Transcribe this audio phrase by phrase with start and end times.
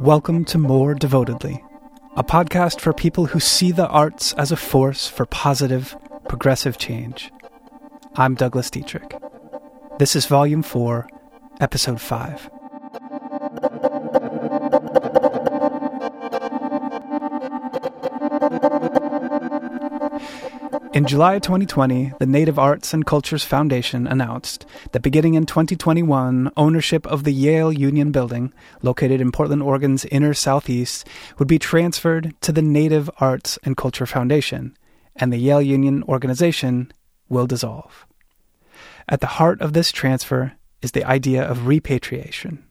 [0.00, 1.64] Welcome to More Devotedly,
[2.16, 5.96] a podcast for people who see the arts as a force for positive,
[6.28, 7.32] progressive change.
[8.16, 9.18] I'm Douglas Detrick.
[9.98, 11.08] This is Volume 4,
[11.58, 12.59] Episode 5.
[21.00, 27.06] In July 2020, the Native Arts and Cultures Foundation announced that beginning in 2021, ownership
[27.06, 31.08] of the Yale Union Building, located in Portland, Oregon's inner southeast,
[31.38, 34.76] would be transferred to the Native Arts and Culture Foundation,
[35.16, 36.92] and the Yale Union organization
[37.30, 38.06] will dissolve.
[39.08, 42.62] At the heart of this transfer is the idea of repatriation,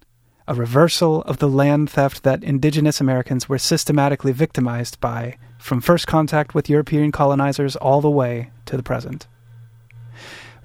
[0.47, 6.07] a reversal of the land theft that indigenous Americans were systematically victimized by from first
[6.07, 9.27] contact with European colonizers all the way to the present.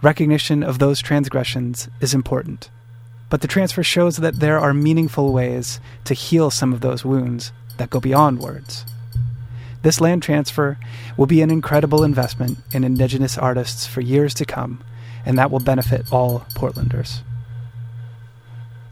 [0.00, 2.70] Recognition of those transgressions is important,
[3.28, 7.52] but the transfer shows that there are meaningful ways to heal some of those wounds
[7.76, 8.86] that go beyond words.
[9.82, 10.78] This land transfer
[11.16, 14.82] will be an incredible investment in Indigenous artists for years to come,
[15.26, 17.20] and that will benefit all Portlanders.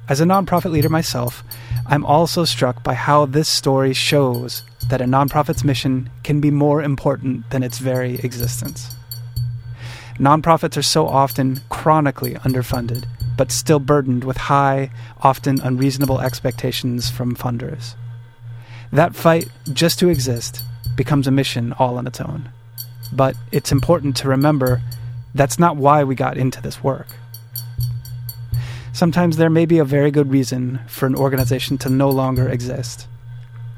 [0.08, 1.44] As a nonprofit leader myself,
[1.86, 6.82] I'm also struck by how this story shows that a nonprofit's mission can be more
[6.82, 8.94] important than its very existence.
[10.18, 13.06] Nonprofits are so often chronically underfunded,
[13.38, 14.90] but still burdened with high,
[15.22, 17.94] often unreasonable expectations from funders.
[18.92, 20.62] That fight, just to exist,
[20.94, 22.50] becomes a mission all on its own.
[23.14, 24.82] But it's important to remember
[25.34, 27.06] that's not why we got into this work.
[28.92, 33.08] Sometimes there may be a very good reason for an organization to no longer exist.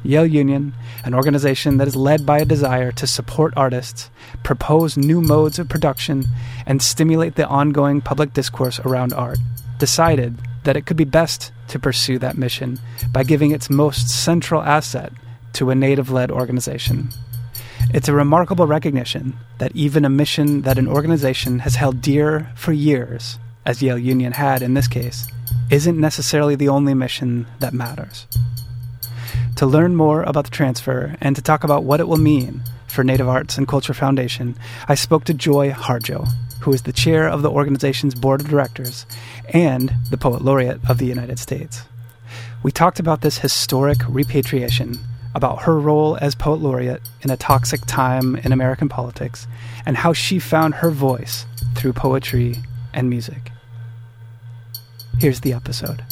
[0.04, 0.74] Yale Union,
[1.04, 4.10] an organization that is led by a desire to support artists,
[4.42, 6.26] propose new modes of production,
[6.66, 9.38] and stimulate the ongoing public discourse around art,
[9.78, 12.78] decided that it could be best to pursue that mission
[13.12, 15.12] by giving its most central asset
[15.54, 17.08] to a native led organization.
[17.92, 22.72] It's a remarkable recognition that even a mission that an organization has held dear for
[22.72, 25.26] years, as Yale Union had in this case,
[25.70, 28.26] isn't necessarily the only mission that matters.
[29.56, 33.04] To learn more about the transfer and to talk about what it will mean for
[33.04, 34.56] Native Arts and Culture Foundation,
[34.88, 36.26] I spoke to Joy Harjo,
[36.62, 39.06] who is the chair of the organization's board of directors
[39.50, 41.82] and the poet laureate of the United States.
[42.64, 44.98] We talked about this historic repatriation,
[45.36, 49.46] about her role as poet laureate in a toxic time in American politics,
[49.86, 52.56] and how she found her voice through poetry
[52.92, 53.52] and music.
[55.20, 56.02] Here's the episode.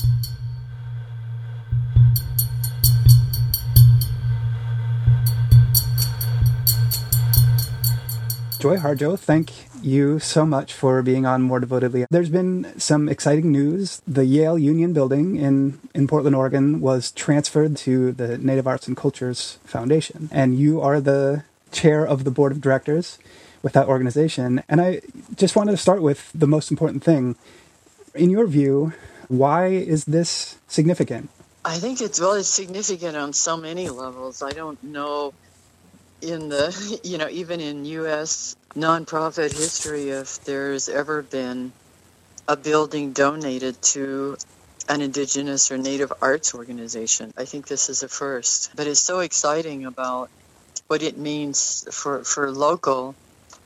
[8.63, 9.51] Joy Harjo, thank
[9.83, 12.07] you so much for being on More Devotedly.
[12.09, 14.01] There's been some exciting news.
[14.07, 18.97] The Yale Union Building in, in Portland, Oregon was transferred to the Native Arts and
[18.97, 23.19] Cultures Foundation, and you are the chair of the board of directors
[23.65, 24.63] with that organization.
[24.69, 25.01] And I
[25.35, 27.35] just wanted to start with the most important thing.
[28.15, 28.93] In your view,
[29.27, 31.31] why is this significant?
[31.65, 34.41] I think it's well, it's significant on so many levels.
[34.41, 35.35] I don't know
[36.23, 38.57] in the you know even in U.S.
[38.75, 41.73] nonprofit history if there's ever been
[42.49, 44.37] a building donated to
[44.89, 47.33] an indigenous or native arts organization.
[47.37, 50.31] I think this is a first, but it's so exciting about
[50.89, 53.15] what it means for for local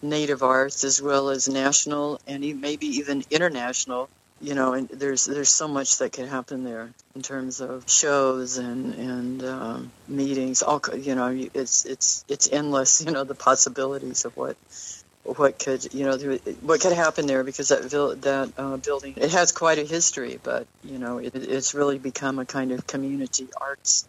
[0.02, 4.08] native arts as well as national and maybe even international
[4.40, 8.58] you know, and there's there's so much that can happen there in terms of shows
[8.58, 10.62] and and um, meetings.
[10.62, 13.02] All you know, it's it's it's endless.
[13.06, 14.56] You know, the possibilities of what
[15.24, 16.16] what could you know
[16.62, 17.90] what could happen there because that
[18.22, 22.38] that uh, building it has quite a history, but you know, it, it's really become
[22.38, 24.06] a kind of community arts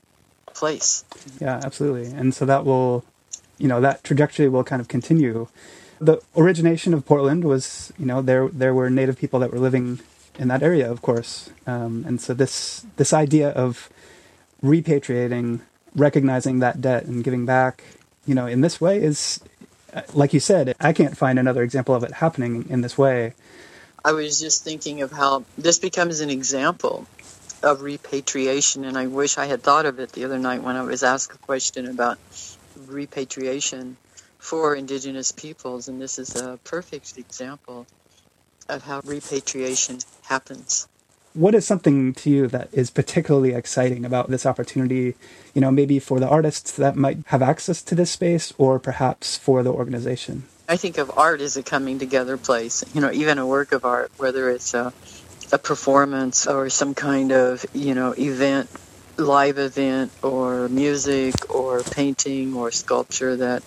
[0.53, 1.05] place.
[1.39, 3.05] Yeah, absolutely, and so that will,
[3.57, 5.47] you know, that trajectory will kind of continue.
[5.99, 9.99] The origination of Portland was, you know, there there were native people that were living
[10.37, 11.49] in that area, of course.
[11.65, 13.89] Um, and so this this idea of
[14.63, 15.61] repatriating,
[15.95, 17.83] recognizing that debt and giving back,
[18.25, 19.39] you know, in this way is,
[20.13, 23.33] like you said, I can't find another example of it happening in this way.
[24.03, 27.07] I was just thinking of how this becomes an example
[27.63, 30.83] of repatriation, and I wish I had thought of it the other night when I
[30.83, 32.17] was asked a question about
[32.87, 33.97] repatriation
[34.37, 37.87] for indigenous peoples, and this is a perfect example
[38.69, 40.87] of how repatriation happens.
[41.37, 45.13] what is something to you that is particularly exciting about this opportunity?
[45.53, 49.37] You know, maybe for the artists that might have access to this space, or perhaps
[49.37, 50.43] for the organization.
[50.67, 52.83] I think of art as a coming together place.
[52.93, 54.91] You know, even a work of art, whether it's a,
[55.51, 58.69] a performance or some kind of you know event,
[59.17, 63.61] live event, or music, or painting, or sculpture that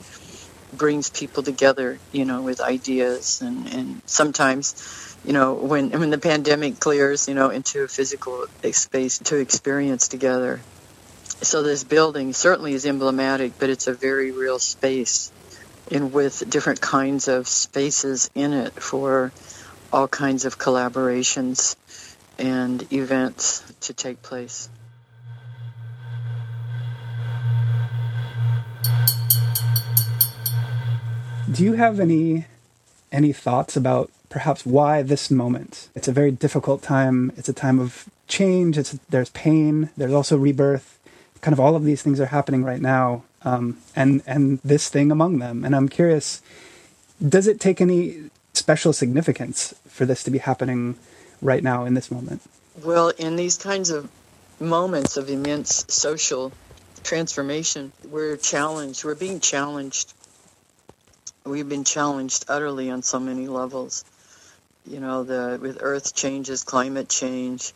[0.81, 6.19] brings people together, you know, with ideas and, and sometimes, you know, when when the
[6.19, 10.59] pandemic clears, you know, into a physical space to experience together.
[11.43, 15.31] So this building certainly is emblematic, but it's a very real space
[15.91, 19.32] and with different kinds of spaces in it for
[19.93, 21.77] all kinds of collaborations
[22.38, 24.71] and events to take place.
[31.50, 32.47] Do you have any
[33.11, 35.88] any thoughts about perhaps why this moment?
[35.97, 37.32] It's a very difficult time.
[37.37, 38.79] It's a time of change.
[38.79, 39.91] It's there's pain.
[39.97, 40.99] There's also rebirth.
[41.41, 45.11] Kind of all of these things are happening right now, um, and and this thing
[45.11, 45.64] among them.
[45.64, 46.41] And I'm curious,
[47.26, 50.96] does it take any special significance for this to be happening
[51.43, 52.43] right now in this moment?
[52.85, 54.08] Well, in these kinds of
[54.61, 56.53] moments of immense social
[57.03, 59.05] transformation, we're challenged.
[59.05, 60.12] We're being challenged
[61.45, 64.05] we've been challenged utterly on so many levels.
[64.87, 67.73] You know, the with earth changes, climate change,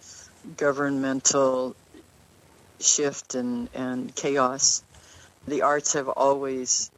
[0.57, 1.77] governmental
[2.81, 4.83] shift and, and chaos.
[5.47, 6.91] The arts have always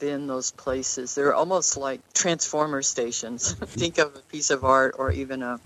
[0.00, 1.14] been those places.
[1.14, 3.52] They're almost like transformer stations.
[3.66, 5.60] Think of a piece of art or even a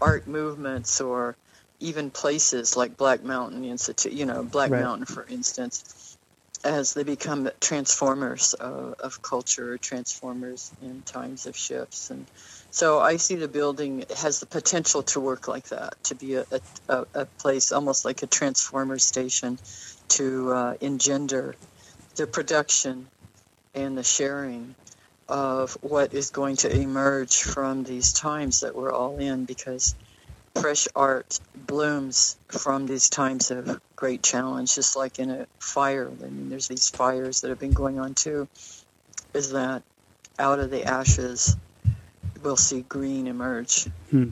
[0.00, 1.36] art movements or
[1.80, 4.82] even places like Black Mountain Institute, you know, Black right.
[4.82, 6.16] Mountain, for instance
[6.64, 12.10] as they become transformers of, of culture, transformers in times of shifts.
[12.10, 12.26] And
[12.70, 16.46] so I see the building has the potential to work like that, to be a,
[16.88, 19.58] a, a place almost like a transformer station
[20.10, 21.54] to uh, engender
[22.16, 23.08] the production
[23.74, 24.74] and the sharing
[25.28, 29.94] of what is going to emerge from these times that we're all in because
[30.54, 36.10] fresh art blooms from these times of great challenge, just like in a fire.
[36.10, 38.48] I mean, there's these fires that have been going on too.
[39.34, 39.82] Is that
[40.38, 41.56] out of the ashes,
[42.42, 44.30] we'll see green emerge, hmm.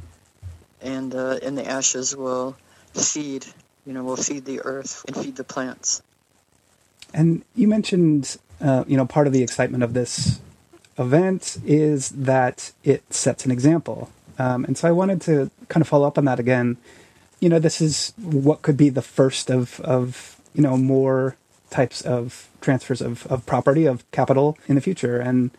[0.80, 2.56] and uh, and the ashes will
[2.94, 3.46] feed.
[3.86, 6.02] You know, will feed the earth and feed the plants.
[7.14, 10.40] And you mentioned, uh, you know, part of the excitement of this
[10.98, 15.88] event is that it sets an example um, and so I wanted to kind of
[15.88, 16.78] follow up on that again.
[17.40, 21.36] You know, this is what could be the first of, of you know, more
[21.68, 25.20] types of transfers of, of property, of capital in the future.
[25.20, 25.50] And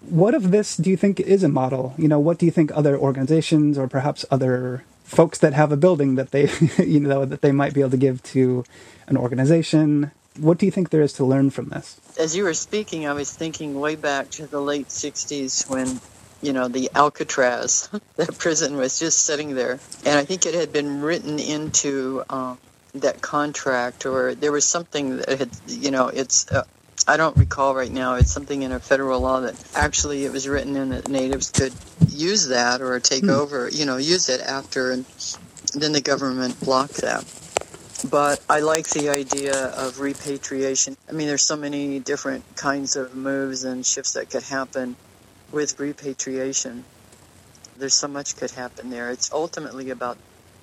[0.00, 1.94] what of this do you think is a model?
[1.96, 5.76] You know, what do you think other organizations or perhaps other folks that have a
[5.76, 6.50] building that they,
[6.84, 8.64] you know, that they might be able to give to
[9.06, 10.10] an organization?
[10.36, 12.00] What do you think there is to learn from this?
[12.18, 16.00] As you were speaking, I was thinking way back to the late 60s when
[16.42, 19.78] you know, the Alcatraz, that prison was just sitting there.
[20.04, 22.58] And I think it had been written into um,
[22.94, 26.50] that contract, or there was something that had, you know, it's.
[26.50, 26.64] Uh,
[27.08, 28.14] I don't recall right now.
[28.14, 31.72] It's something in a federal law that actually it was written in that natives could
[32.08, 33.30] use that or take hmm.
[33.30, 35.04] over, you know, use it after, and
[35.74, 37.24] then the government blocked that.
[38.08, 40.96] But I like the idea of repatriation.
[41.08, 44.96] I mean, there's so many different kinds of moves and shifts that could happen
[45.52, 46.84] with repatriation.
[47.76, 49.10] There's so much could happen there.
[49.10, 50.18] It's ultimately about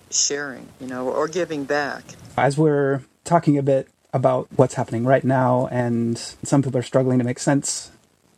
[0.10, 2.04] sharing, you know, or giving back.
[2.38, 7.20] As we're talking a bit about what's happening right now, and some people are struggling
[7.20, 7.92] to make sense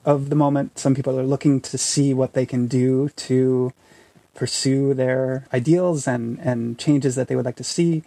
[0.03, 3.72] of the moment, some people are looking to see what they can do to
[4.34, 8.03] pursue their ideals and, and changes that they would like to see.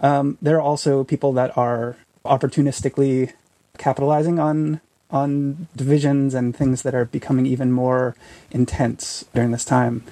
[0.00, 3.32] Um, there are also people that are opportunistically
[3.78, 8.16] capitalizing on on divisions and things that are becoming even more
[8.50, 10.02] intense during this time.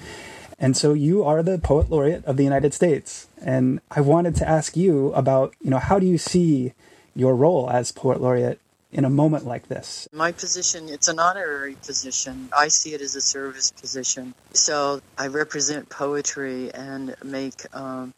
[0.57, 3.27] And so you are the poet laureate of the United States.
[3.41, 6.73] And I wanted to ask you about, you know, how do you see
[7.15, 8.59] your role as poet laureate
[8.91, 10.07] in a moment like this?
[10.13, 12.49] My position, it's an honorary position.
[12.57, 14.33] I see it as a service position.
[14.53, 18.13] So I represent poetry and make, um,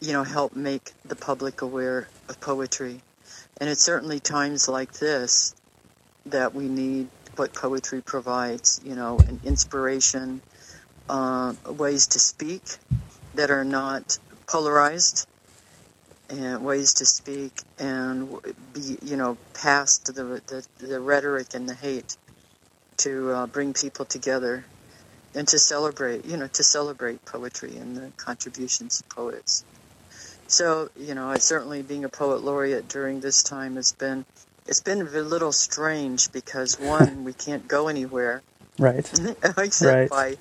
[0.00, 3.00] you know, help make the public aware of poetry.
[3.60, 5.56] And it's certainly times like this
[6.30, 10.42] that we need what poetry provides, you know, an inspiration,
[11.08, 12.62] uh, ways to speak
[13.34, 15.26] that are not polarized,
[16.30, 18.30] and ways to speak and
[18.74, 22.16] be, you know, past the, the, the rhetoric and the hate
[22.98, 24.64] to uh, bring people together
[25.34, 29.64] and to celebrate, you know, to celebrate poetry and the contributions of poets.
[30.48, 34.24] So, you know, I certainly being a poet laureate during this time has been
[34.68, 38.42] it's been a little strange because one, we can't go anywhere,
[38.78, 39.10] right?
[39.58, 40.10] except right.
[40.10, 40.36] by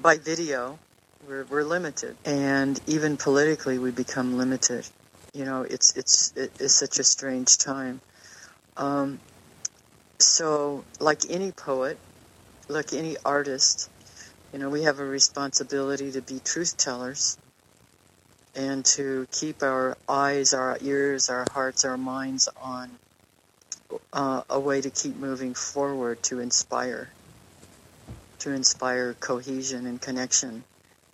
[0.00, 0.78] by video.
[1.26, 4.86] We're we're limited, and even politically, we become limited.
[5.32, 8.00] You know, it's it's it's such a strange time.
[8.76, 9.18] Um,
[10.18, 11.98] so, like any poet,
[12.68, 13.90] like any artist,
[14.52, 17.38] you know, we have a responsibility to be truth tellers
[18.54, 22.90] and to keep our eyes, our ears, our hearts, our minds on
[24.12, 27.08] uh, a way to keep moving forward to inspire,
[28.40, 30.64] to inspire cohesion and connection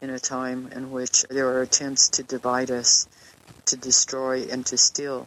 [0.00, 3.09] in a time in which there are attempts to divide us,
[3.66, 5.26] to destroy, and to steal.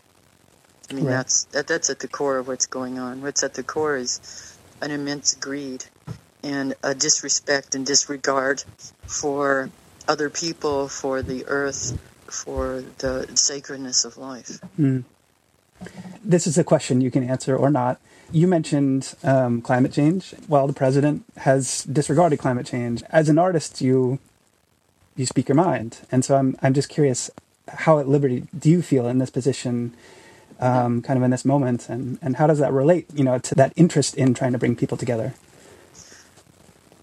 [0.89, 1.12] I mean, right.
[1.12, 3.22] that's that, that's at the core of what's going on.
[3.22, 5.86] What's at the core is an immense greed
[6.44, 8.63] and a disrespect and disregard
[9.06, 9.70] for
[10.08, 14.60] other people, for the earth, for the sacredness of life.
[14.79, 15.03] Mm.
[16.24, 18.00] This is a question you can answer or not.
[18.32, 20.36] You mentioned um, climate change.
[20.48, 23.02] Well, the president has disregarded climate change.
[23.10, 24.20] As an artist, you
[25.16, 27.32] you speak your mind, and so I'm I'm just curious,
[27.68, 29.94] how at liberty do you feel in this position,
[30.60, 33.56] um, kind of in this moment, and and how does that relate, you know, to
[33.56, 35.34] that interest in trying to bring people together?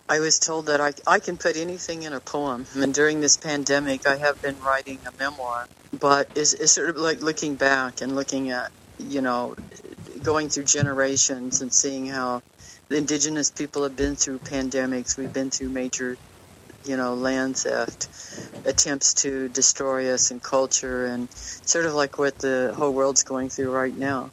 [0.09, 2.67] I was told that I, I can put anything in a poem.
[2.77, 5.67] And during this pandemic, I have been writing a memoir,
[5.99, 9.57] but it's, it's sort of like looking back and looking at, you know,
[10.23, 12.43] going through generations and seeing how
[12.89, 15.17] the indigenous people have been through pandemics.
[15.17, 16.17] We've been through major,
[16.85, 18.09] you know, land theft,
[18.65, 23.49] attempts to destroy us and culture, and sort of like what the whole world's going
[23.49, 24.31] through right now.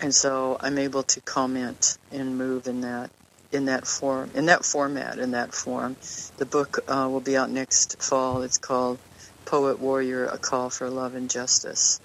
[0.00, 3.10] And so I'm able to comment and move in that
[3.52, 5.96] in that form, in that format, in that form.
[6.38, 8.42] The book uh, will be out next fall.
[8.42, 8.98] It's called
[9.44, 12.00] Poet Warrior: A Call for Love and Justice.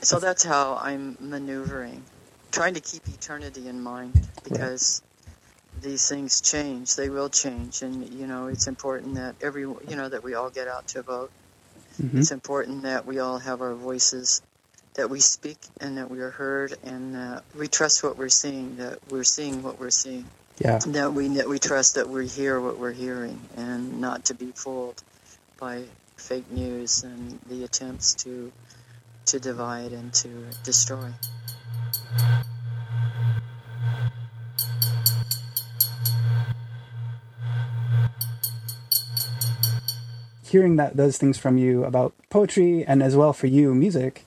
[0.00, 2.02] So that's how I'm maneuvering,
[2.50, 5.02] trying to keep eternity in mind because
[5.82, 6.96] these things change.
[6.96, 10.50] They will change, and you know it's important that every you know that we all
[10.50, 11.30] get out to vote.
[12.00, 12.18] Mm-hmm.
[12.18, 14.40] It's important that we all have our voices
[14.94, 18.76] that we speak and that we are heard and that we trust what we're seeing,
[18.76, 20.24] that we're seeing what we're seeing
[20.60, 20.78] yeah.
[20.78, 24.52] that we that we trust that we hear what we're hearing and not to be
[24.54, 25.02] fooled
[25.58, 25.84] by
[26.16, 28.52] fake news and the attempts to
[29.26, 30.28] to divide and to
[30.64, 31.10] destroy.
[40.42, 44.24] Hearing that those things from you about poetry and as well for you music,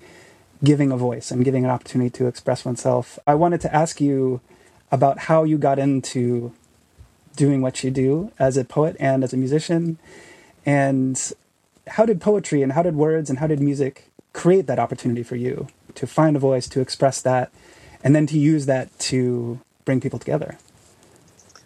[0.64, 3.18] giving a voice and giving an opportunity to express oneself.
[3.26, 4.40] I wanted to ask you
[4.92, 6.54] about how you got into
[7.36, 9.98] doing what you do as a poet and as a musician.
[10.66, 11.20] And
[11.88, 15.36] how did poetry and how did words and how did music create that opportunity for
[15.36, 17.52] you to find a voice, to express that,
[18.04, 20.58] and then to use that to bring people together?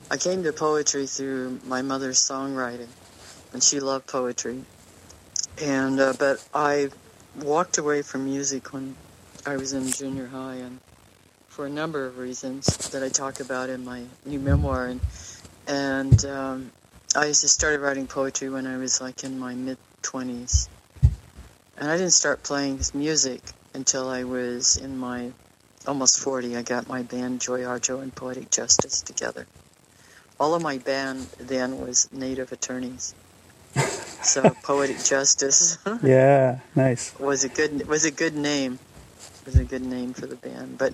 [0.10, 2.89] I came to poetry through my mother's songwriting,
[3.53, 4.63] and she loved poetry.
[5.62, 6.89] And uh, but I
[7.41, 8.96] walked away from music when
[9.46, 10.79] I was in junior high, and
[11.55, 14.88] for a number of reasons that I talk about in my new memoir.
[14.88, 15.00] And,
[15.67, 16.71] and um,
[17.15, 20.67] I just started writing poetry when I was like in my mid 20s.
[21.77, 23.41] And I didn't start playing music
[23.74, 25.31] until I was in my
[25.88, 26.57] almost 40.
[26.57, 29.47] I got my band Joy Harjo and Poetic Justice together.
[30.38, 33.15] All of my band then was Native attorneys.
[34.24, 35.77] So Poetic Justice.
[36.03, 37.17] yeah, nice.
[37.17, 38.77] Was a good was a good name.
[39.45, 40.91] Was a good name for the band, but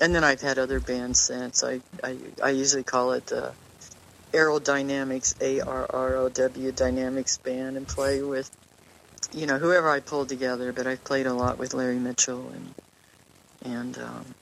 [0.00, 1.62] and then I've had other bands since.
[1.62, 3.52] I I, I usually call it the
[4.32, 8.50] Arrow Dynamics A R R O W Dynamics band and play with
[9.32, 10.72] you know whoever I pulled together.
[10.72, 12.74] But I've played a lot with Larry Mitchell and
[13.64, 14.34] and um,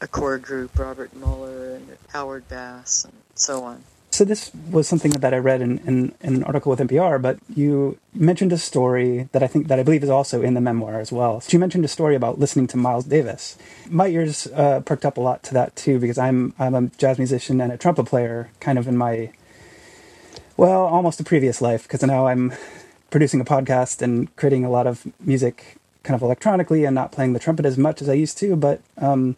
[0.00, 3.82] a core group, Robert Muller and Howard Bass and so on.
[4.10, 7.38] So this was something that I read in, in, in, an article with NPR, but
[7.54, 10.98] you mentioned a story that I think that I believe is also in the memoir
[10.98, 11.40] as well.
[11.40, 13.56] So you mentioned a story about listening to Miles Davis.
[13.88, 17.18] My ears uh, perked up a lot to that too because I'm I'm a jazz
[17.18, 19.30] musician and a trumpet player, kind of in my
[20.56, 22.52] well, almost a previous life because now I'm
[23.10, 27.32] producing a podcast and creating a lot of music kind of electronically and not playing
[27.32, 28.56] the trumpet as much as I used to.
[28.56, 29.36] But um,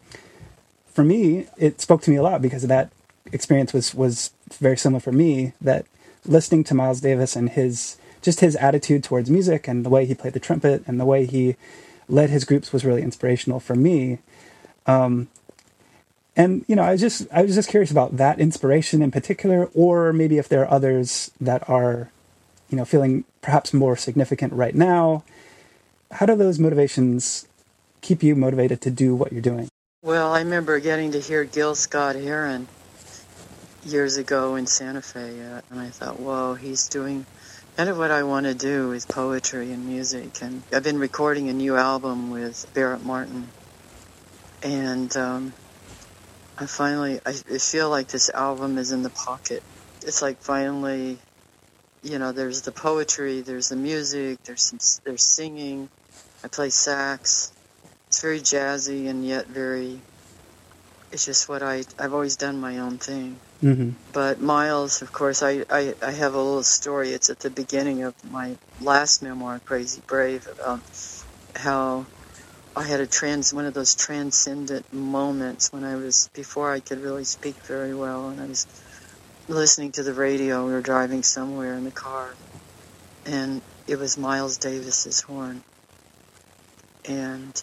[0.87, 2.91] for me, it spoke to me a lot because that
[3.33, 5.53] experience was was very similar for me.
[5.61, 5.87] That
[6.27, 10.15] listening to Miles Davis and his just his attitude towards music and the way he
[10.15, 11.57] played the trumpet and the way he
[12.09, 14.19] led his groups was really inspirational for me.
[14.87, 15.29] Um,
[16.37, 19.69] And you know, I was just I was just curious about that inspiration in particular,
[19.75, 22.11] or maybe if there are others that are,
[22.71, 25.25] you know, feeling perhaps more significant right now.
[26.13, 27.47] How do those motivations
[28.01, 29.69] keep you motivated to do what you're doing?
[30.03, 32.69] Well, I remember getting to hear Gil Scott Heron
[33.85, 37.27] years ago in Santa Fe, uh, and I thought, whoa, he's doing
[37.77, 40.43] kind of what I want to do with poetry and music.
[40.43, 43.47] And I've been recording a new album with Barrett Martin,
[44.63, 45.55] and um,
[46.59, 49.63] I finally I feel like this album is in the pocket.
[50.03, 51.19] It's like finally,
[52.03, 55.89] you know, there's the poetry, there's the music, there's some there's singing.
[56.45, 57.53] I play sax.
[58.09, 60.01] It's very jazzy and yet very.
[61.13, 63.37] It's just what I I've always done my own thing.
[63.63, 63.91] Mm-hmm.
[64.13, 67.11] But Miles, of course, I, I, I have a little story.
[67.11, 70.81] It's at the beginning of my last memoir, Crazy Brave, about
[71.55, 72.07] how
[72.75, 77.03] I had a trans one of those transcendent moments when I was before I could
[77.03, 78.67] really speak very well, and I was
[79.49, 80.67] listening to the radio.
[80.67, 82.29] We were driving somewhere in the car,
[83.27, 85.63] and it was Miles Davis's horn,
[87.07, 87.63] and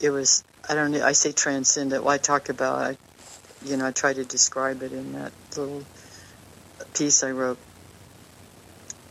[0.00, 1.04] it was I don't know.
[1.04, 2.02] I say transcendent.
[2.02, 2.96] Well, I talk about
[3.64, 5.82] you know, I try to describe it in that little
[6.94, 7.58] piece I wrote.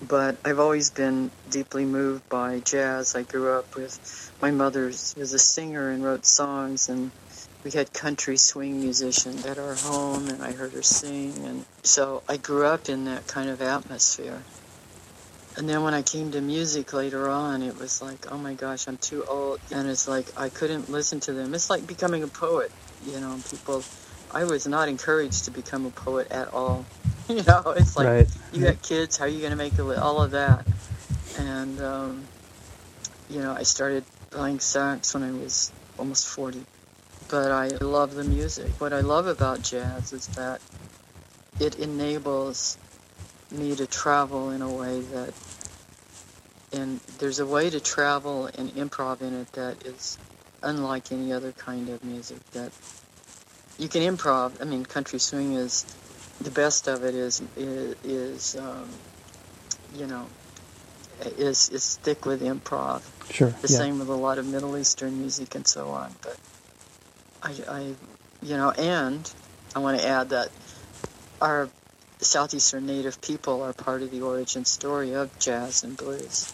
[0.07, 3.15] But I've always been deeply moved by jazz.
[3.15, 3.97] I grew up with
[4.41, 7.11] my mother was a singer and wrote songs, and
[7.63, 12.21] we had country swing musicians at our home, and I heard her sing, and so
[12.27, 14.39] I grew up in that kind of atmosphere.
[15.57, 18.87] And then when I came to music later on, it was like, oh my gosh,
[18.87, 21.53] I'm too old, and it's like I couldn't listen to them.
[21.55, 22.71] It's like becoming a poet,
[23.07, 23.39] you know.
[23.49, 23.81] People
[24.31, 26.85] I was not encouraged to become a poet at all.
[27.29, 28.27] you know, it's like right.
[28.53, 30.65] you got kids, how are you going to make a li- all of that?
[31.37, 32.23] And um,
[33.29, 36.65] you know, I started playing sax when I was almost 40.
[37.27, 38.69] But I love the music.
[38.79, 40.61] What I love about jazz is that
[41.59, 42.77] it enables
[43.51, 45.33] me to travel in a way that
[46.73, 50.17] and there's a way to travel and improv in it that is
[50.61, 52.71] unlike any other kind of music that
[53.77, 54.61] you can improv.
[54.61, 55.85] I mean, country swing is
[56.41, 58.89] the best of it is is, is um,
[59.95, 60.27] you know
[61.37, 63.03] is is stick with improv.
[63.31, 63.49] Sure.
[63.49, 63.77] The yeah.
[63.77, 66.13] same with a lot of Middle Eastern music and so on.
[66.21, 66.37] But
[67.41, 67.81] I, I
[68.41, 69.31] you know, and
[69.75, 70.49] I want to add that
[71.41, 71.69] our
[72.19, 76.51] Southeastern Native people are part of the origin story of jazz and blues.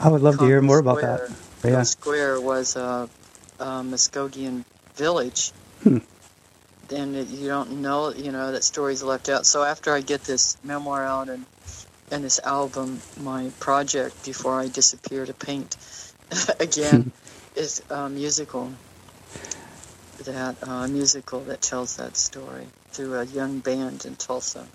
[0.00, 1.62] I would love Congo to hear more about Square, that.
[1.62, 1.82] Congo Yeah.
[1.82, 3.08] Square was a,
[3.58, 5.98] a Muskogean village Hmm.
[6.92, 9.46] And it, you don't know, you know, that story's left out.
[9.46, 11.44] So after I get this memoir out and
[12.10, 15.76] and this album, my project before I disappear to paint
[16.60, 17.10] again
[17.56, 18.70] is a musical.
[20.24, 24.66] That uh, musical that tells that story through a young band in Tulsa.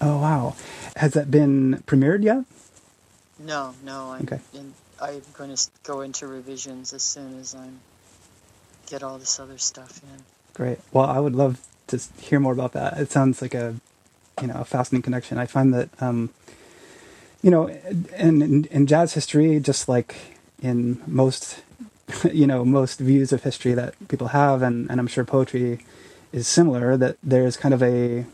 [0.00, 0.54] Oh wow.
[0.96, 2.44] Has that been premiered yet?
[3.38, 4.40] No, no, I'm Okay.
[4.52, 7.66] in, I'm going to go into revisions as soon as I
[8.86, 10.33] get all this other stuff in.
[10.54, 10.78] Great.
[10.92, 12.96] Well, I would love to hear more about that.
[12.98, 13.74] It sounds like a,
[14.40, 15.38] you know, a fascinating connection.
[15.38, 16.30] I find that, um,
[17.42, 17.68] you know,
[18.16, 20.14] in, in, in jazz history, just like
[20.62, 21.62] in most,
[22.32, 25.84] you know, most views of history that people have, and, and I'm sure poetry
[26.32, 28.24] is similar, that there's kind of a,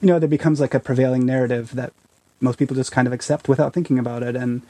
[0.00, 1.92] you know, there becomes like a prevailing narrative that
[2.40, 4.62] most people just kind of accept without thinking about it, and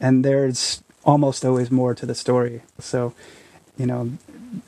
[0.00, 2.62] and there's almost always more to the story.
[2.78, 3.12] So,
[3.78, 4.12] you know,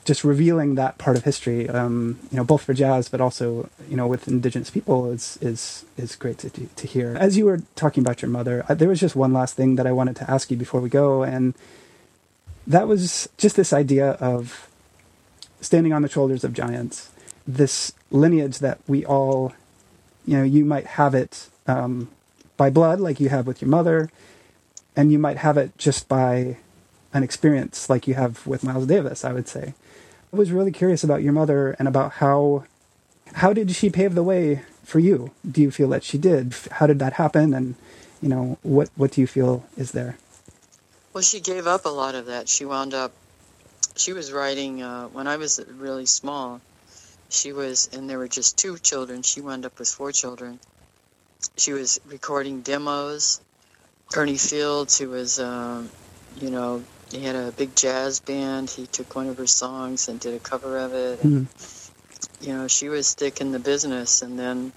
[0.03, 3.95] just revealing that part of history, um, you know, both for jazz but also, you
[3.95, 7.15] know, with indigenous people is is is great to to hear.
[7.19, 9.85] As you were talking about your mother, uh, there was just one last thing that
[9.85, 11.53] I wanted to ask you before we go, and
[12.65, 14.67] that was just this idea of
[15.61, 17.11] standing on the shoulders of giants,
[17.47, 19.53] this lineage that we all,
[20.25, 22.09] you know, you might have it um,
[22.57, 24.09] by blood, like you have with your mother,
[24.95, 26.57] and you might have it just by
[27.15, 29.73] an experience like you have with Miles Davis, I would say.
[30.33, 32.65] I was really curious about your mother and about how
[33.35, 35.31] how did she pave the way for you?
[35.49, 36.53] Do you feel that she did?
[36.71, 37.53] How did that happen?
[37.53, 37.75] And
[38.21, 40.17] you know, what what do you feel is there?
[41.13, 42.49] Well, she gave up a lot of that.
[42.49, 43.13] She wound up,
[43.95, 46.59] she was writing, uh, when I was really small,
[47.29, 49.21] she was, and there were just two children.
[49.21, 50.59] She wound up with four children.
[51.55, 53.39] She was recording demos.
[54.13, 55.89] Ernie Fields, who was, um,
[56.41, 58.69] you know, he had a big jazz band.
[58.69, 61.23] He took one of her songs and did a cover of it.
[61.23, 61.47] And,
[62.41, 64.21] you know, she was thick in the business.
[64.21, 64.71] And then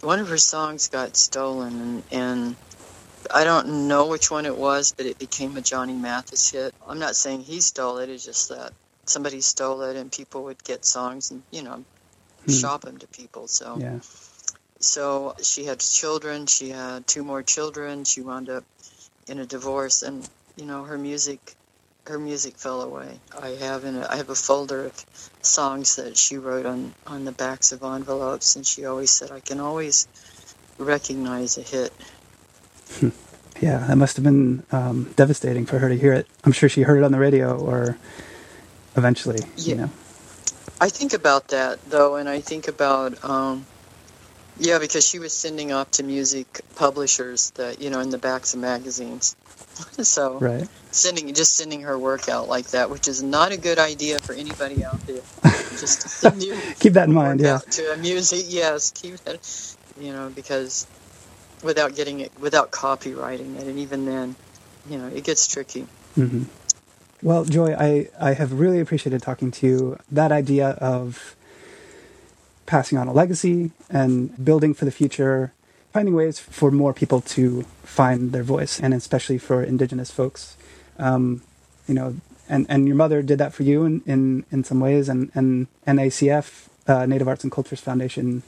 [0.00, 2.56] one of her songs got stolen, and, and
[3.32, 6.74] I don't know which one it was, but it became a Johnny Mathis hit.
[6.86, 8.72] I'm not saying he stole it, it's just that
[9.06, 11.84] somebody stole it and people would get songs and, you know,
[12.44, 12.52] hmm.
[12.52, 13.48] shop them to people.
[13.48, 14.00] So yeah.
[14.80, 16.46] So she had children.
[16.46, 18.04] She had two more children.
[18.04, 18.64] She wound up
[19.26, 21.54] in a divorce, and you know her music,
[22.06, 23.18] her music fell away.
[23.40, 25.06] I have in a, I have a folder of
[25.42, 29.40] songs that she wrote on on the backs of envelopes, and she always said I
[29.40, 30.08] can always
[30.78, 31.92] recognize a hit.
[33.60, 36.26] yeah, that must have been um, devastating for her to hear it.
[36.44, 37.96] I'm sure she heard it on the radio or
[38.96, 39.40] eventually.
[39.56, 39.74] Yeah.
[39.74, 39.90] You know.
[40.80, 43.64] I think about that though, and I think about um,
[44.58, 48.54] yeah, because she was sending off to music publishers that you know in the backs
[48.54, 49.36] of magazines.
[50.02, 50.68] so right.
[50.90, 54.32] sending just sending her work out like that, which is not a good idea for
[54.32, 55.22] anybody out there.
[55.78, 57.40] just to send you keep that in mind.
[57.40, 57.58] Yeah.
[57.58, 59.76] To amuse music, yes, keep that.
[60.00, 60.86] You know, because
[61.62, 64.36] without getting it, without copywriting it, and even then,
[64.88, 65.86] you know, it gets tricky.
[66.16, 66.44] Mm-hmm.
[67.22, 69.98] Well, Joy, I I have really appreciated talking to you.
[70.10, 71.36] That idea of
[72.66, 75.52] passing on a legacy and building for the future,
[75.94, 80.56] finding ways for more people to find their voice, and especially for Indigenous folks.
[80.98, 81.42] Um,
[81.86, 82.16] you know,
[82.48, 85.68] and, and your mother did that for you in, in, in some ways, and, and
[85.86, 88.42] NACF, uh, Native Arts and Cultures Foundation,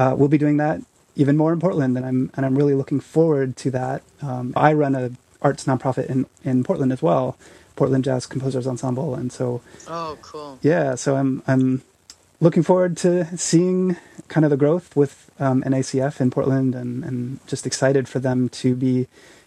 [0.00, 0.80] uh, will be doing that
[1.14, 4.02] even more in Portland, and I'm and I'm really looking forward to that.
[4.20, 7.36] Um, I run a arts nonprofit in, in Portland as well,
[7.76, 9.60] Portland Jazz Composers Ensemble, and so.
[9.88, 10.58] Oh, cool.
[10.62, 11.82] Yeah, so I'm I'm
[12.40, 13.96] looking forward to seeing
[14.28, 18.48] kind of the growth with um, NACF in Portland and, and just excited for them
[18.50, 19.06] to be.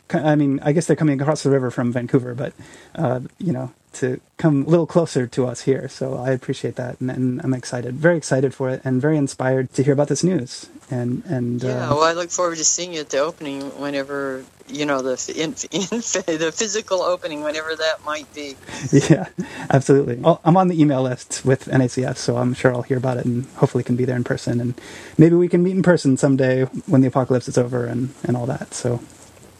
[0.09, 2.53] I mean, I guess they're coming across the river from Vancouver, but,
[2.95, 5.87] uh, you know, to come a little closer to us here.
[5.89, 9.73] So I appreciate that, and, and, I'm excited, very excited for it, and very inspired
[9.73, 10.69] to hear about this news.
[10.89, 14.43] And and yeah, uh, well, I look forward to seeing you at the opening whenever
[14.67, 18.55] you know the in, in, the physical opening, whenever that might be.
[18.91, 19.27] Yeah,
[19.69, 20.21] absolutely.
[20.43, 23.45] I'm on the email list with NACF, so I'm sure I'll hear about it and
[23.55, 24.79] hopefully can be there in person, and
[25.17, 28.45] maybe we can meet in person someday when the apocalypse is over and and all
[28.47, 28.73] that.
[28.73, 29.01] So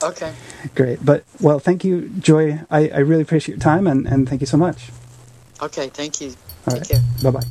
[0.03, 0.33] Okay.
[0.75, 1.05] Great.
[1.05, 2.59] But, well, thank you, Joy.
[2.69, 4.89] I, I really appreciate your time and, and thank you so much.
[5.61, 5.89] Okay.
[5.89, 6.35] Thank you.
[6.67, 6.89] All Take right.
[6.89, 7.01] care.
[7.23, 7.47] Bye bye.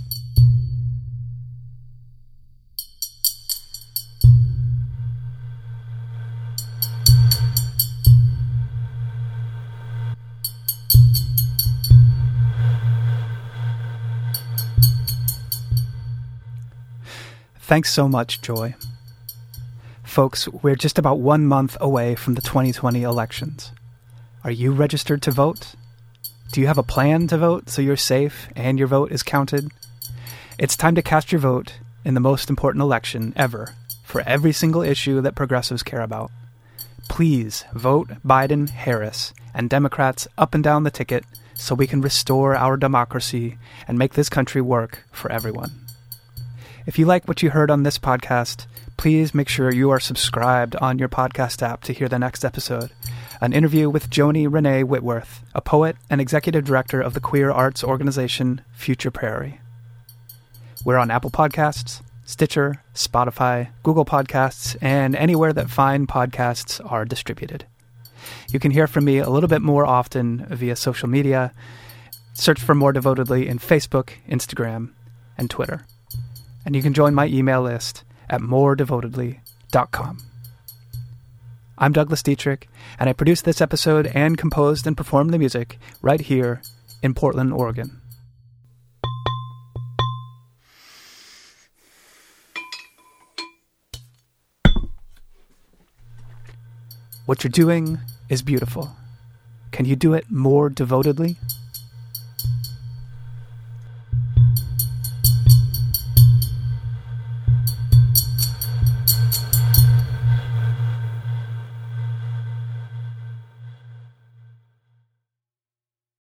[17.71, 18.75] Thanks so much, Joy.
[20.21, 23.73] Folks, we're just about one month away from the 2020 elections.
[24.45, 25.75] Are you registered to vote?
[26.53, 29.73] Do you have a plan to vote so you're safe and your vote is counted?
[30.59, 34.83] It's time to cast your vote in the most important election ever for every single
[34.83, 36.31] issue that progressives care about.
[37.09, 42.55] Please vote Biden, Harris, and Democrats up and down the ticket so we can restore
[42.55, 43.57] our democracy
[43.89, 45.71] and make this country work for everyone.
[46.85, 48.67] If you like what you heard on this podcast,
[49.01, 52.91] please make sure you are subscribed on your podcast app to hear the next episode.
[53.41, 57.83] An interview with Joni Renee Whitworth, a poet and executive director of the queer arts
[57.83, 59.59] organization Future Prairie.
[60.85, 67.65] We're on Apple Podcasts, Stitcher, Spotify, Google Podcasts, and anywhere that fine podcasts are distributed.
[68.51, 71.55] You can hear from me a little bit more often via social media.
[72.35, 74.91] Search for More Devotedly in Facebook, Instagram,
[75.39, 75.87] and Twitter.
[76.67, 80.19] And you can join my email list at moredevotedly.com.
[81.77, 82.65] I'm Douglas Detrick,
[82.99, 86.63] and I produced this episode and composed and performed the music right here
[87.03, 88.01] in Portland, Oregon.
[97.27, 98.91] What you're doing is beautiful.
[99.71, 101.37] Can you do it more devotedly?